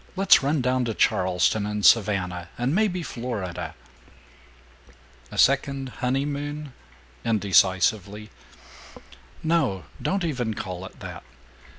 Let's 0.15 0.41
run 0.41 0.61
down 0.61 0.85
to 0.85 0.95
Charleston 0.95 1.67
and 1.67 1.85
Savannah 1.85 2.49
and 2.57 2.73
maybe 2.73 3.03
Florida. 3.03 3.75
"A 5.29 5.37
second 5.37 5.89
honeymoon?" 5.99 6.73
indecisively. 7.23 8.31
"No. 9.43 9.83
Don't 10.01 10.23
even 10.25 10.55
call 10.55 10.85
it 10.85 11.01
that. 11.01 11.21